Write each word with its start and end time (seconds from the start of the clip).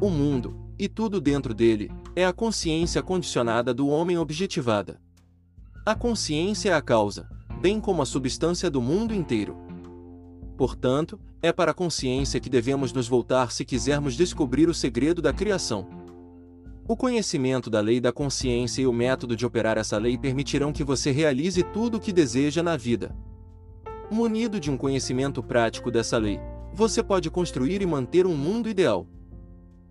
o 0.00 0.08
mundo, 0.08 0.54
e 0.78 0.88
tudo 0.88 1.20
dentro 1.20 1.52
dele, 1.52 1.90
é 2.14 2.24
a 2.24 2.32
consciência 2.32 3.02
condicionada 3.02 3.74
do 3.74 3.88
homem 3.88 4.16
objetivada. 4.16 5.00
A 5.84 5.94
consciência 5.94 6.70
é 6.70 6.72
a 6.72 6.80
causa, 6.80 7.28
bem 7.60 7.80
como 7.80 8.00
a 8.00 8.06
substância 8.06 8.70
do 8.70 8.80
mundo 8.80 9.12
inteiro. 9.12 9.56
Portanto, 10.56 11.18
é 11.42 11.52
para 11.52 11.72
a 11.72 11.74
consciência 11.74 12.38
que 12.38 12.48
devemos 12.48 12.92
nos 12.92 13.08
voltar 13.08 13.50
se 13.50 13.64
quisermos 13.64 14.14
descobrir 14.14 14.68
o 14.68 14.74
segredo 14.74 15.20
da 15.20 15.32
criação. 15.32 15.88
O 16.86 16.96
conhecimento 16.96 17.68
da 17.68 17.80
lei 17.80 18.00
da 18.00 18.12
consciência 18.12 18.82
e 18.82 18.86
o 18.86 18.92
método 18.92 19.34
de 19.34 19.44
operar 19.44 19.76
essa 19.78 19.98
lei 19.98 20.16
permitirão 20.16 20.72
que 20.72 20.84
você 20.84 21.10
realize 21.10 21.62
tudo 21.64 21.96
o 21.96 22.00
que 22.00 22.12
deseja 22.12 22.62
na 22.62 22.76
vida. 22.76 23.14
Munido 24.10 24.60
de 24.60 24.70
um 24.70 24.76
conhecimento 24.76 25.42
prático 25.42 25.90
dessa 25.90 26.16
lei, 26.18 26.40
você 26.72 27.02
pode 27.02 27.30
construir 27.30 27.82
e 27.82 27.86
manter 27.86 28.26
um 28.26 28.36
mundo 28.36 28.68
ideal. 28.68 29.06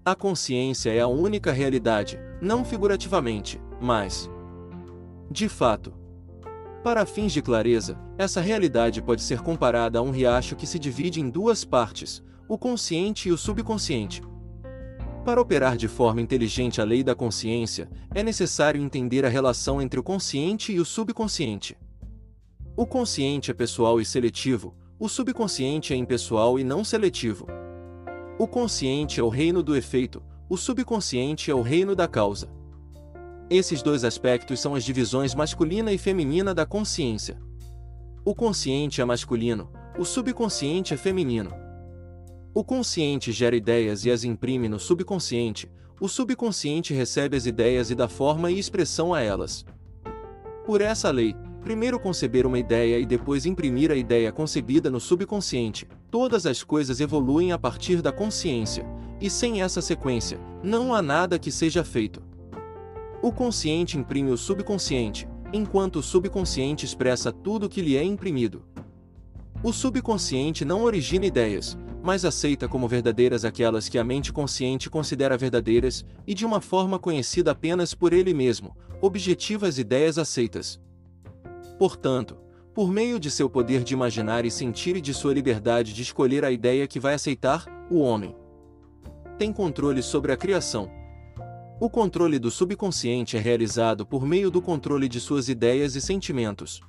A 0.07 0.15
consciência 0.15 0.89
é 0.89 1.01
a 1.01 1.07
única 1.07 1.51
realidade, 1.51 2.17
não 2.39 2.63
figurativamente, 2.63 3.59
mas 3.81 4.29
de 5.29 5.49
fato. 5.49 5.93
Para 6.81 7.05
fins 7.05 7.33
de 7.33 7.41
clareza, 7.41 7.99
essa 8.17 8.39
realidade 8.39 9.01
pode 9.01 9.21
ser 9.21 9.41
comparada 9.41 9.99
a 9.99 10.01
um 10.01 10.09
riacho 10.09 10.55
que 10.55 10.65
se 10.65 10.79
divide 10.79 11.19
em 11.19 11.29
duas 11.29 11.65
partes, 11.65 12.23
o 12.47 12.57
consciente 12.57 13.27
e 13.27 13.33
o 13.33 13.37
subconsciente. 13.37 14.21
Para 15.25 15.41
operar 15.41 15.75
de 15.75 15.89
forma 15.89 16.21
inteligente 16.21 16.79
a 16.79 16.85
lei 16.85 17.03
da 17.03 17.13
consciência, 17.13 17.89
é 18.15 18.23
necessário 18.23 18.81
entender 18.81 19.25
a 19.25 19.29
relação 19.29 19.81
entre 19.81 19.99
o 19.99 20.03
consciente 20.03 20.71
e 20.71 20.79
o 20.79 20.85
subconsciente. 20.85 21.77
O 22.77 22.85
consciente 22.85 23.51
é 23.51 23.53
pessoal 23.53 23.99
e 23.99 24.05
seletivo, 24.05 24.73
o 24.97 25.09
subconsciente 25.09 25.93
é 25.93 25.97
impessoal 25.97 26.57
e 26.57 26.63
não 26.63 26.81
seletivo. 26.85 27.45
O 28.39 28.47
consciente 28.47 29.19
é 29.19 29.23
o 29.23 29.29
reino 29.29 29.63
do 29.63 29.75
efeito, 29.75 30.21
o 30.47 30.55
subconsciente 30.55 31.49
é 31.49 31.55
o 31.55 31.63
reino 31.63 31.95
da 31.95 32.07
causa. 32.07 32.47
Esses 33.49 33.81
dois 33.81 34.03
aspectos 34.03 34.59
são 34.59 34.75
as 34.75 34.83
divisões 34.83 35.33
masculina 35.33 35.91
e 35.91 35.97
feminina 35.97 36.53
da 36.53 36.63
consciência. 36.63 37.39
O 38.23 38.35
consciente 38.35 39.01
é 39.01 39.05
masculino, 39.05 39.71
o 39.97 40.05
subconsciente 40.05 40.93
é 40.93 40.97
feminino. 40.97 41.49
O 42.53 42.63
consciente 42.63 43.31
gera 43.31 43.55
ideias 43.55 44.05
e 44.05 44.11
as 44.11 44.23
imprime 44.23 44.69
no 44.69 44.77
subconsciente, 44.77 45.67
o 45.99 46.07
subconsciente 46.07 46.93
recebe 46.93 47.35
as 47.35 47.47
ideias 47.47 47.89
e 47.89 47.95
dá 47.95 48.07
forma 48.07 48.51
e 48.51 48.59
expressão 48.59 49.15
a 49.15 49.21
elas. 49.21 49.65
Por 50.63 50.79
essa 50.79 51.09
lei, 51.09 51.35
primeiro 51.63 51.99
conceber 51.99 52.45
uma 52.45 52.59
ideia 52.59 52.99
e 52.99 53.05
depois 53.05 53.47
imprimir 53.47 53.89
a 53.89 53.95
ideia 53.95 54.31
concebida 54.31 54.91
no 54.91 54.99
subconsciente, 54.99 55.87
todas 56.09 56.45
as 56.45 56.63
coisas 56.63 56.99
evoluem 56.99 57.51
a 57.51 57.57
partir 57.57 58.01
da 58.01 58.11
consciência, 58.11 58.85
e 59.19 59.29
sem 59.29 59.61
essa 59.61 59.81
sequência, 59.81 60.39
não 60.63 60.93
há 60.93 61.01
nada 61.01 61.39
que 61.39 61.51
seja 61.51 61.83
feito. 61.83 62.21
O 63.21 63.31
consciente 63.31 63.97
imprime 63.97 64.31
o 64.31 64.37
subconsciente, 64.37 65.27
enquanto 65.51 65.97
o 65.97 66.03
subconsciente 66.03 66.85
expressa 66.85 67.31
tudo 67.31 67.69
que 67.69 67.81
lhe 67.81 67.97
é 67.97 68.03
imprimido. 68.03 68.63
O 69.63 69.73
subconsciente 69.73 70.63
não 70.63 70.83
origina 70.83 71.25
ideias, 71.25 71.77
mas 72.03 72.23
aceita 72.23 72.67
como 72.67 72.87
verdadeiras 72.87 73.43
aquelas 73.43 73.89
que 73.89 73.97
a 73.97 74.03
mente 74.03 74.31
consciente 74.31 74.89
considera 74.89 75.37
verdadeiras, 75.37 76.05
e 76.25 76.33
de 76.33 76.45
uma 76.45 76.61
forma 76.61 76.99
conhecida 76.99 77.51
apenas 77.51 77.93
por 77.93 78.13
ele 78.13 78.33
mesmo, 78.33 78.77
objetiva 79.01 79.67
as 79.67 79.77
ideias 79.77 80.17
aceitas. 80.17 80.79
Portanto, 81.77 82.37
por 82.77 82.91
meio 82.91 83.19
de 83.19 83.31
seu 83.31 83.49
poder 83.49 83.83
de 83.83 83.95
imaginar 83.95 84.45
e 84.45 84.51
sentir 84.51 84.95
e 84.95 85.01
de 85.01 85.11
sua 85.11 85.33
liberdade 85.33 85.91
de 85.91 86.03
escolher 86.03 86.45
a 86.45 86.51
ideia 86.51 86.85
que 86.85 86.99
vai 86.99 87.15
aceitar, 87.15 87.65
o 87.89 87.97
homem 87.97 88.35
tem 89.35 89.51
controle 89.51 90.03
sobre 90.03 90.31
a 90.31 90.37
criação, 90.37 90.87
o 91.79 91.89
controle 91.89 92.37
do 92.37 92.51
subconsciente 92.51 93.35
é 93.35 93.39
realizado 93.39 94.05
por 94.05 94.27
meio 94.27 94.51
do 94.51 94.61
controle 94.61 95.09
de 95.09 95.19
suas 95.19 95.49
ideias 95.49 95.95
e 95.95 96.01
sentimentos. 96.01 96.79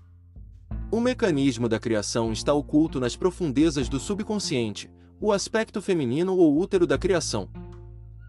O 0.93 1.01
mecanismo 1.01 1.71
da 1.71 1.81
criação 1.81 2.33
está 2.33 2.53
oculto 2.53 3.01
nas 3.01 3.17
profundezas 3.17 3.89
do 3.89 3.99
subconsciente, 3.99 4.91
o 5.19 5.33
aspecto 5.33 5.81
feminino 5.81 6.37
ou 6.37 6.59
útero 6.59 6.87
da 6.87 6.99
criação. 6.99 7.49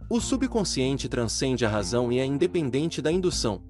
O 0.09 0.21
subconsciente 0.21 1.09
transcende 1.09 1.65
a 1.65 1.69
razão 1.69 2.09
e 2.09 2.19
é 2.19 2.25
independente 2.25 3.01
da 3.01 3.11
indução. 3.11 3.61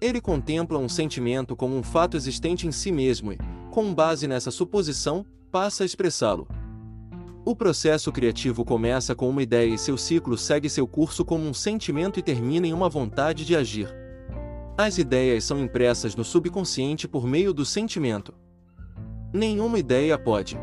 Ele 0.00 0.20
contempla 0.20 0.78
um 0.78 0.88
sentimento 0.88 1.56
como 1.56 1.76
um 1.76 1.82
fato 1.82 2.16
existente 2.16 2.68
em 2.68 2.72
si 2.72 2.92
mesmo 2.92 3.32
e, 3.32 3.38
com 3.72 3.92
base 3.92 4.28
nessa 4.28 4.50
suposição, 4.50 5.26
passa 5.50 5.82
a 5.82 5.86
expressá-lo. 5.86 6.46
O 7.44 7.56
processo 7.56 8.12
criativo 8.12 8.64
começa 8.64 9.14
com 9.14 9.28
uma 9.28 9.42
ideia 9.42 9.74
e 9.74 9.78
seu 9.78 9.96
ciclo 9.96 10.38
segue 10.38 10.68
seu 10.68 10.86
curso 10.86 11.24
como 11.24 11.44
um 11.44 11.54
sentimento 11.54 12.20
e 12.20 12.22
termina 12.22 12.66
em 12.66 12.72
uma 12.72 12.88
vontade 12.88 13.44
de 13.44 13.56
agir. 13.56 13.92
As 14.76 14.98
ideias 14.98 15.42
são 15.42 15.58
impressas 15.58 16.14
no 16.14 16.22
subconsciente 16.22 17.08
por 17.08 17.26
meio 17.26 17.52
do 17.52 17.64
sentimento. 17.64 18.32
Nenhuma 19.32 19.80
ideia 19.80 20.16
pode 20.16 20.56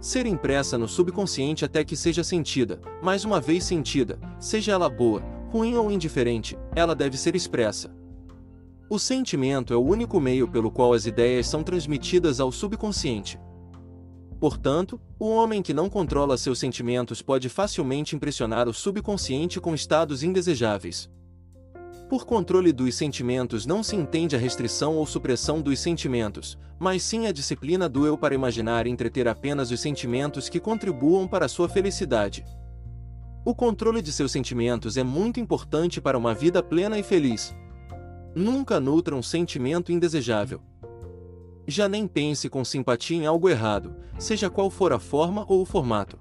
ser 0.00 0.26
impressa 0.26 0.78
no 0.78 0.86
subconsciente 0.86 1.64
até 1.64 1.82
que 1.82 1.96
seja 1.96 2.22
sentida, 2.22 2.80
mas 3.02 3.24
uma 3.24 3.40
vez 3.40 3.64
sentida, 3.64 4.16
seja 4.38 4.72
ela 4.72 4.88
boa, 4.88 5.24
ruim 5.50 5.74
ou 5.74 5.90
indiferente, 5.90 6.56
ela 6.76 6.94
deve 6.94 7.16
ser 7.16 7.34
expressa. 7.34 7.97
O 8.90 8.98
sentimento 8.98 9.74
é 9.74 9.76
o 9.76 9.84
único 9.84 10.18
meio 10.18 10.48
pelo 10.48 10.70
qual 10.70 10.94
as 10.94 11.04
ideias 11.04 11.46
são 11.46 11.62
transmitidas 11.62 12.40
ao 12.40 12.50
subconsciente. 12.50 13.38
Portanto, 14.40 14.98
o 15.18 15.28
homem 15.28 15.60
que 15.60 15.74
não 15.74 15.90
controla 15.90 16.38
seus 16.38 16.58
sentimentos 16.58 17.20
pode 17.20 17.50
facilmente 17.50 18.16
impressionar 18.16 18.66
o 18.66 18.72
subconsciente 18.72 19.60
com 19.60 19.74
estados 19.74 20.22
indesejáveis. 20.22 21.10
Por 22.08 22.24
controle 22.24 22.72
dos 22.72 22.94
sentimentos 22.94 23.66
não 23.66 23.82
se 23.82 23.94
entende 23.94 24.34
a 24.34 24.38
restrição 24.38 24.96
ou 24.96 25.04
supressão 25.04 25.60
dos 25.60 25.78
sentimentos, 25.80 26.56
mas 26.78 27.02
sim 27.02 27.26
a 27.26 27.32
disciplina 27.32 27.90
do 27.90 28.06
eu 28.06 28.16
para 28.16 28.34
imaginar 28.34 28.86
e 28.86 28.90
entreter 28.90 29.28
apenas 29.28 29.70
os 29.70 29.80
sentimentos 29.80 30.48
que 30.48 30.58
contribuam 30.58 31.28
para 31.28 31.44
a 31.44 31.48
sua 31.48 31.68
felicidade. 31.68 32.42
O 33.44 33.54
controle 33.54 34.00
de 34.00 34.12
seus 34.12 34.32
sentimentos 34.32 34.96
é 34.96 35.04
muito 35.04 35.38
importante 35.38 36.00
para 36.00 36.16
uma 36.16 36.32
vida 36.32 36.62
plena 36.62 36.98
e 36.98 37.02
feliz. 37.02 37.54
Nunca 38.34 38.78
nutra 38.78 39.14
um 39.14 39.22
sentimento 39.22 39.90
indesejável. 39.90 40.60
Já 41.66 41.88
nem 41.88 42.06
pense 42.06 42.48
com 42.48 42.64
simpatia 42.64 43.16
em 43.16 43.26
algo 43.26 43.48
errado, 43.48 43.96
seja 44.18 44.48
qual 44.48 44.70
for 44.70 44.92
a 44.92 44.98
forma 44.98 45.44
ou 45.48 45.62
o 45.62 45.66
formato. 45.66 46.18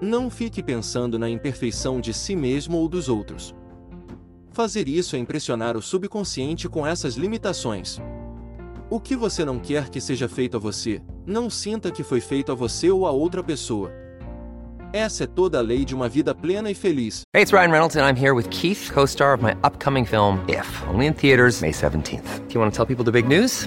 Não 0.00 0.28
fique 0.28 0.62
pensando 0.62 1.18
na 1.18 1.28
imperfeição 1.28 2.00
de 2.00 2.12
si 2.12 2.34
mesmo 2.34 2.78
ou 2.78 2.88
dos 2.88 3.08
outros. 3.08 3.54
Fazer 4.50 4.88
isso 4.88 5.16
é 5.16 5.18
impressionar 5.18 5.76
o 5.76 5.82
subconsciente 5.82 6.68
com 6.68 6.86
essas 6.86 7.14
limitações. 7.14 7.98
O 8.90 9.00
que 9.00 9.16
você 9.16 9.44
não 9.44 9.58
quer 9.58 9.88
que 9.88 10.00
seja 10.00 10.28
feito 10.28 10.56
a 10.56 10.60
você, 10.60 11.00
não 11.24 11.48
sinta 11.48 11.90
que 11.90 12.02
foi 12.02 12.20
feito 12.20 12.52
a 12.52 12.54
você 12.54 12.90
ou 12.90 13.06
a 13.06 13.10
outra 13.10 13.42
pessoa. 13.42 14.01
Essa 14.92 15.24
é 15.24 15.26
toda 15.26 15.58
a 15.58 15.62
lei 15.62 15.86
de 15.86 15.94
uma 15.94 16.06
vida 16.06 16.34
plena 16.34 16.70
e 16.70 16.74
feliz. 16.74 17.22
Hey, 17.34 17.42
it's 17.42 17.50
Ryan 17.50 17.70
Reynolds 17.70 17.96
and 17.96 18.04
I'm 18.04 18.14
here 18.14 18.34
with 18.34 18.50
Keith, 18.50 18.90
co-star 18.92 19.32
of 19.32 19.42
my 19.42 19.54
upcoming 19.64 20.04
film 20.04 20.44
If, 20.46 20.68
only 20.92 21.06
in 21.06 21.14
theaters 21.14 21.62
May 21.62 21.72
17th. 21.72 22.46
Do 22.46 22.54
you 22.54 22.60
want 22.60 22.74
to 22.74 22.76
tell 22.76 22.84
people 22.84 23.02
the 23.02 23.10
big 23.10 23.26
news? 23.26 23.66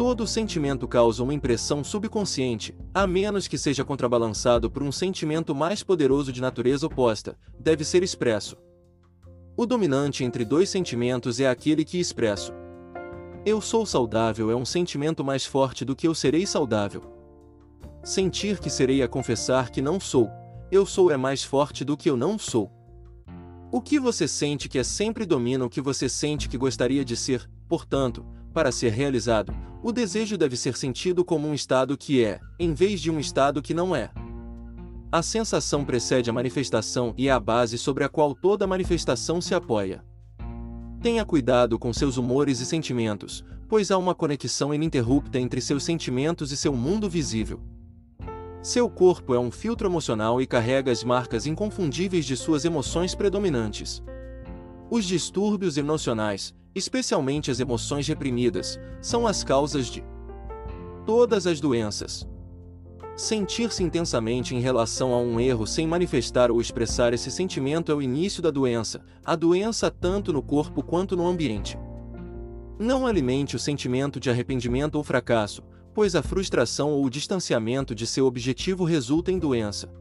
Todo 0.00 0.26
sentimento 0.26 0.88
causa 0.88 1.22
uma 1.22 1.34
impressão 1.34 1.84
subconsciente, 1.84 2.74
a 2.94 3.06
menos 3.06 3.46
que 3.46 3.58
seja 3.58 3.84
contrabalançado 3.84 4.70
por 4.70 4.82
um 4.82 4.90
sentimento 4.90 5.54
mais 5.54 5.82
poderoso 5.82 6.32
de 6.32 6.40
natureza 6.40 6.86
oposta, 6.86 7.36
deve 7.58 7.84
ser 7.84 8.02
expresso. 8.02 8.56
O 9.54 9.66
dominante 9.66 10.24
entre 10.24 10.42
dois 10.42 10.70
sentimentos 10.70 11.38
é 11.38 11.46
aquele 11.46 11.84
que 11.84 12.00
expresso. 12.00 12.54
Eu 13.44 13.60
sou 13.60 13.84
saudável 13.84 14.50
é 14.50 14.56
um 14.56 14.64
sentimento 14.64 15.22
mais 15.22 15.44
forte 15.44 15.84
do 15.84 15.94
que 15.94 16.08
eu 16.08 16.14
serei 16.14 16.46
saudável. 16.46 17.02
Sentir 18.02 18.58
que 18.58 18.70
serei 18.70 19.02
a 19.02 19.06
confessar 19.06 19.68
que 19.68 19.82
não 19.82 20.00
sou, 20.00 20.30
eu 20.72 20.86
sou 20.86 21.10
é 21.10 21.16
mais 21.18 21.44
forte 21.44 21.84
do 21.84 21.94
que 21.94 22.08
eu 22.08 22.16
não 22.16 22.38
sou. 22.38 22.72
O 23.70 23.82
que 23.82 24.00
você 24.00 24.26
sente 24.26 24.66
que 24.66 24.78
é 24.78 24.82
sempre 24.82 25.26
domina 25.26 25.66
o 25.66 25.68
que 25.68 25.82
você 25.82 26.08
sente 26.08 26.48
que 26.48 26.56
gostaria 26.56 27.04
de 27.04 27.18
ser, 27.18 27.46
portanto, 27.68 28.24
para 28.52 28.72
ser 28.72 28.92
realizado, 28.92 29.54
o 29.82 29.92
desejo 29.92 30.36
deve 30.36 30.56
ser 30.56 30.76
sentido 30.76 31.24
como 31.24 31.48
um 31.48 31.54
estado 31.54 31.96
que 31.96 32.24
é, 32.24 32.38
em 32.58 32.74
vez 32.74 33.00
de 33.00 33.10
um 33.10 33.18
estado 33.18 33.62
que 33.62 33.72
não 33.72 33.96
é. 33.96 34.10
A 35.12 35.22
sensação 35.22 35.84
precede 35.84 36.30
a 36.30 36.32
manifestação 36.32 37.14
e 37.16 37.28
é 37.28 37.32
a 37.32 37.40
base 37.40 37.78
sobre 37.78 38.04
a 38.04 38.08
qual 38.08 38.34
toda 38.34 38.66
manifestação 38.66 39.40
se 39.40 39.54
apoia. 39.54 40.04
Tenha 41.02 41.24
cuidado 41.24 41.78
com 41.78 41.92
seus 41.92 42.16
humores 42.16 42.60
e 42.60 42.66
sentimentos, 42.66 43.42
pois 43.68 43.90
há 43.90 43.96
uma 43.96 44.14
conexão 44.14 44.74
ininterrupta 44.74 45.38
entre 45.38 45.60
seus 45.60 45.82
sentimentos 45.82 46.52
e 46.52 46.56
seu 46.56 46.74
mundo 46.74 47.08
visível. 47.08 47.60
Seu 48.62 48.90
corpo 48.90 49.34
é 49.34 49.40
um 49.40 49.50
filtro 49.50 49.88
emocional 49.88 50.42
e 50.42 50.46
carrega 50.46 50.92
as 50.92 51.02
marcas 51.02 51.46
inconfundíveis 51.46 52.26
de 52.26 52.36
suas 52.36 52.66
emoções 52.66 53.14
predominantes. 53.14 54.02
Os 54.90 55.06
distúrbios 55.06 55.78
emocionais, 55.78 56.54
especialmente 56.74 57.50
as 57.50 57.60
emoções 57.60 58.06
reprimidas, 58.06 58.78
são 59.00 59.26
as 59.26 59.42
causas 59.42 59.86
de 59.86 60.04
todas 61.04 61.46
as 61.46 61.60
doenças. 61.60 62.26
Sentir-se 63.16 63.82
intensamente 63.82 64.54
em 64.54 64.60
relação 64.60 65.12
a 65.12 65.18
um 65.18 65.38
erro 65.38 65.66
sem 65.66 65.86
manifestar 65.86 66.50
ou 66.50 66.60
expressar 66.60 67.12
esse 67.12 67.30
sentimento 67.30 67.92
é 67.92 67.94
o 67.94 68.00
início 68.00 68.42
da 68.42 68.50
doença, 68.50 69.04
a 69.24 69.36
doença 69.36 69.90
tanto 69.90 70.32
no 70.32 70.42
corpo 70.42 70.82
quanto 70.82 71.16
no 71.16 71.26
ambiente. 71.26 71.78
Não 72.78 73.06
alimente 73.06 73.56
o 73.56 73.58
sentimento 73.58 74.18
de 74.18 74.30
arrependimento 74.30 74.94
ou 74.94 75.04
fracasso, 75.04 75.62
pois 75.92 76.14
a 76.14 76.22
frustração 76.22 76.92
ou 76.92 77.04
o 77.04 77.10
distanciamento 77.10 77.94
de 77.94 78.06
seu 78.06 78.24
objetivo 78.24 78.84
resulta 78.84 79.30
em 79.30 79.38
doença. 79.38 79.92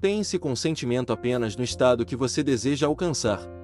Pense 0.00 0.36
com 0.36 0.56
sentimento 0.56 1.12
apenas 1.12 1.54
no 1.54 1.62
estado 1.62 2.04
que 2.04 2.16
você 2.16 2.42
deseja 2.42 2.88
alcançar. 2.88 3.61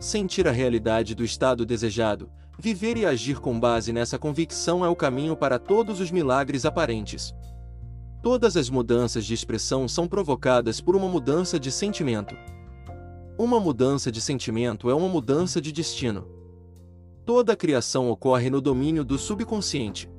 Sentir 0.00 0.48
a 0.48 0.50
realidade 0.50 1.14
do 1.14 1.22
estado 1.22 1.66
desejado, 1.66 2.30
viver 2.58 2.96
e 2.96 3.04
agir 3.04 3.38
com 3.38 3.60
base 3.60 3.92
nessa 3.92 4.18
convicção 4.18 4.82
é 4.82 4.88
o 4.88 4.96
caminho 4.96 5.36
para 5.36 5.58
todos 5.58 6.00
os 6.00 6.10
milagres 6.10 6.64
aparentes. 6.64 7.34
Todas 8.22 8.56
as 8.56 8.70
mudanças 8.70 9.26
de 9.26 9.34
expressão 9.34 9.86
são 9.86 10.08
provocadas 10.08 10.80
por 10.80 10.96
uma 10.96 11.06
mudança 11.06 11.60
de 11.60 11.70
sentimento. 11.70 12.34
Uma 13.38 13.60
mudança 13.60 14.10
de 14.10 14.22
sentimento 14.22 14.88
é 14.88 14.94
uma 14.94 15.06
mudança 15.06 15.60
de 15.60 15.70
destino. 15.70 16.26
Toda 17.26 17.54
criação 17.54 18.10
ocorre 18.10 18.48
no 18.48 18.62
domínio 18.62 19.04
do 19.04 19.18
subconsciente. 19.18 20.10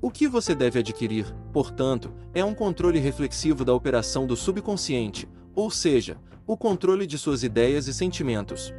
O 0.00 0.10
que 0.10 0.26
você 0.26 0.54
deve 0.54 0.78
adquirir, 0.78 1.30
portanto, 1.52 2.10
é 2.32 2.42
um 2.42 2.54
controle 2.54 2.98
reflexivo 3.00 3.66
da 3.66 3.74
operação 3.74 4.26
do 4.26 4.34
subconsciente, 4.34 5.28
ou 5.54 5.70
seja, 5.70 6.16
o 6.46 6.56
controle 6.56 7.06
de 7.06 7.18
suas 7.18 7.42
ideias 7.42 7.86
e 7.86 7.92
sentimentos. 7.92 8.72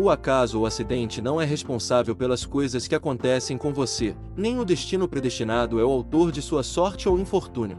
O 0.00 0.08
acaso 0.08 0.58
ou 0.58 0.64
acidente 0.64 1.20
não 1.20 1.38
é 1.38 1.44
responsável 1.44 2.16
pelas 2.16 2.46
coisas 2.46 2.88
que 2.88 2.94
acontecem 2.94 3.58
com 3.58 3.70
você, 3.70 4.16
nem 4.34 4.58
o 4.58 4.64
destino 4.64 5.06
predestinado 5.06 5.78
é 5.78 5.84
o 5.84 5.90
autor 5.90 6.32
de 6.32 6.40
sua 6.40 6.62
sorte 6.62 7.06
ou 7.06 7.18
infortúnio. 7.18 7.76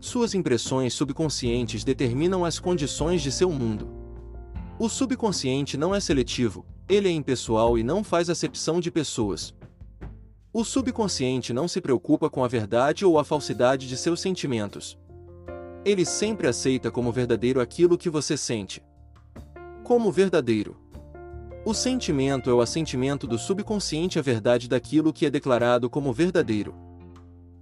Suas 0.00 0.34
impressões 0.34 0.94
subconscientes 0.94 1.84
determinam 1.84 2.44
as 2.44 2.58
condições 2.58 3.22
de 3.22 3.30
seu 3.30 3.52
mundo. 3.52 3.88
O 4.80 4.88
subconsciente 4.88 5.76
não 5.76 5.94
é 5.94 6.00
seletivo, 6.00 6.66
ele 6.88 7.08
é 7.08 7.12
impessoal 7.12 7.78
e 7.78 7.84
não 7.84 8.02
faz 8.02 8.28
acepção 8.28 8.80
de 8.80 8.90
pessoas, 8.90 9.54
o 10.52 10.64
subconsciente 10.64 11.52
não 11.52 11.68
se 11.68 11.80
preocupa 11.80 12.28
com 12.28 12.42
a 12.42 12.48
verdade 12.48 13.06
ou 13.06 13.16
a 13.16 13.22
falsidade 13.22 13.86
de 13.86 13.96
seus 13.96 14.20
sentimentos. 14.20 14.98
Ele 15.84 16.04
sempre 16.04 16.48
aceita 16.48 16.90
como 16.90 17.12
verdadeiro 17.12 17.60
aquilo 17.60 17.96
que 17.96 18.10
você 18.10 18.36
sente. 18.36 18.82
Como 19.84 20.10
verdadeiro. 20.10 20.81
O 21.64 21.72
sentimento 21.72 22.50
é 22.50 22.52
o 22.52 22.60
assentimento 22.60 23.24
do 23.24 23.38
subconsciente 23.38 24.18
à 24.18 24.22
verdade 24.22 24.68
daquilo 24.68 25.12
que 25.12 25.26
é 25.26 25.30
declarado 25.30 25.88
como 25.88 26.12
verdadeiro. 26.12 26.74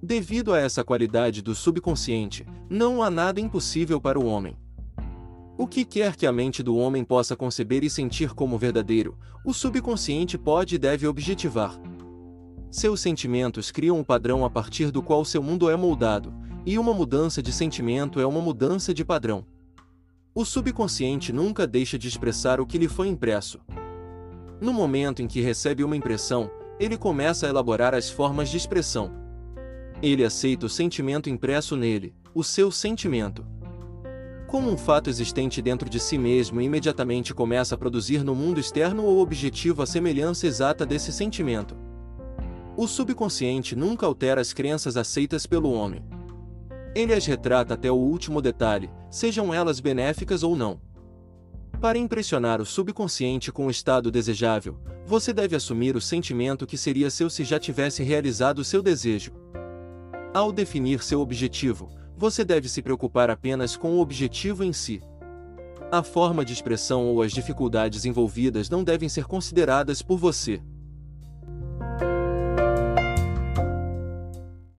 Devido 0.03 0.55
a 0.55 0.59
essa 0.59 0.83
qualidade 0.83 1.43
do 1.43 1.55
subconsciente, 1.55 2.47
não 2.71 3.03
há 3.03 3.11
nada 3.11 3.43
impossível 3.43 4.01
para 4.01 4.19
o 4.19 4.25
homem. 4.25 4.57
O 5.59 5.67
que 5.67 5.85
quer 5.85 6.17
que 6.17 6.27
a 6.27 6.33
mente 6.33 6.63
do 6.63 6.77
homem 6.77 7.05
possa 7.05 7.37
conceber 7.37 7.85
e 7.85 7.91
sentir 7.91 8.33
como 8.33 8.57
verdadeiro, 8.57 9.19
o 9.45 9.53
subconsciente 9.53 10.39
pode 10.39 10.77
e 10.77 10.79
deve 10.79 11.07
objetivar. 11.07 11.79
Seus 12.71 13.01
sentimentos 13.03 13.71
criam 13.71 13.99
um 13.99 14.05
padrão 14.05 14.47
a 14.47 14.49
partir 14.49 14.91
do 14.91 15.03
qual 15.03 15.27
seu 15.27 15.43
mundo 15.43 15.69
é 15.69 15.77
moldado, 15.77 16.33
e 16.65 16.79
uma 16.79 16.95
mudança 16.95 17.43
de 17.43 17.53
sentimento 17.53 18.19
é 18.19 18.25
uma 18.25 18.41
mudança 18.41 18.95
de 18.95 19.05
padrão. 19.05 19.45
O 20.35 20.43
subconsciente 20.43 21.35
nunca 21.35 21.67
deixa 21.67 21.99
de 21.99 22.09
expressar 22.09 22.61
o 22.61 22.67
que 22.67 22.79
lhe 22.79 22.89
foi 22.89 23.09
impresso. 23.09 23.61
No 24.61 24.75
momento 24.75 25.23
em 25.23 25.27
que 25.27 25.41
recebe 25.41 25.83
uma 25.83 25.97
impressão, 25.97 26.51
ele 26.79 26.99
começa 26.99 27.47
a 27.47 27.49
elaborar 27.49 27.95
as 27.95 28.11
formas 28.11 28.51
de 28.51 28.59
expressão. 28.59 29.11
Ele 30.03 30.23
aceita 30.23 30.67
o 30.67 30.69
sentimento 30.69 31.31
impresso 31.31 31.77
nele, 31.77 32.15
o 32.35 32.45
seu 32.45 32.71
sentimento. 32.71 33.45
Como 34.47 34.71
um 34.71 34.77
fato 34.77 35.09
existente 35.09 35.63
dentro 35.63 35.89
de 35.89 35.99
si 35.99 36.19
mesmo 36.19 36.61
e 36.61 36.65
imediatamente 36.65 37.33
começa 37.33 37.75
a 37.75 37.79
produzir 37.79 38.23
no 38.23 38.35
mundo 38.35 38.61
externo 38.61 39.05
ou 39.05 39.21
objetivo 39.21 39.83
a 39.83 39.87
semelhança 39.87 40.47
exata 40.47 40.85
desse 40.85 41.13
sentimento. 41.13 41.77
O 42.77 42.87
subconsciente 42.87 43.75
nunca 43.75 44.05
altera 44.05 44.41
as 44.41 44.53
crenças 44.53 44.97
aceitas 44.97 45.47
pelo 45.47 45.73
homem. 45.73 46.05
Ele 46.95 47.15
as 47.15 47.25
retrata 47.25 47.75
até 47.75 47.91
o 47.91 47.97
último 47.97 48.43
detalhe, 48.43 48.91
sejam 49.11 49.55
elas 49.55 49.81
benéficas 49.81 50.43
ou 50.43 50.57
não. 50.57 50.81
Para 51.81 51.97
impressionar 51.97 52.61
o 52.61 52.67
subconsciente 52.67 53.51
com 53.51 53.67
o 53.67 53.71
estado 53.71 54.11
desejável, 54.11 54.77
você 55.07 55.33
deve 55.33 55.57
assumir 55.57 55.97
o 55.97 56.01
sentimento 56.01 56.67
que 56.67 56.77
seria 56.77 57.09
seu 57.09 57.31
se 57.31 57.43
já 57.43 57.59
tivesse 57.59 58.03
realizado 58.03 58.63
seu 58.63 58.83
desejo. 58.83 59.33
Ao 60.35 60.53
definir 60.53 61.03
seu 61.03 61.23
objetivo, 61.23 61.91
você 62.19 62.45
deve 62.45 62.69
se 62.69 62.83
preocupar 62.83 63.31
apenas 63.31 63.79
com 63.79 63.93
o 63.93 64.01
objetivo 64.01 64.63
em 64.63 64.75
si. 64.75 65.01
A 65.91 66.03
forma 66.03 66.45
de 66.45 66.53
expressão 66.53 67.07
ou 67.07 67.23
as 67.23 67.33
dificuldades 67.33 68.05
envolvidas 68.05 68.69
não 68.69 68.85
devem 68.85 69.09
ser 69.09 69.25
consideradas 69.25 70.03
por 70.03 70.19
você. 70.19 70.61